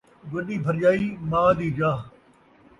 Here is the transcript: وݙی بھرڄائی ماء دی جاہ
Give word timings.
وݙی 0.31 0.55
بھرڄائی 0.65 1.07
ماء 1.29 1.51
دی 1.57 1.69
جاہ 1.77 1.99